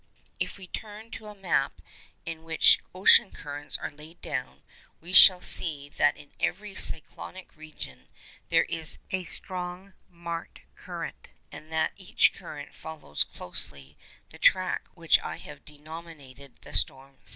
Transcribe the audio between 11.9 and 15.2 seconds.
each current follows closely the track which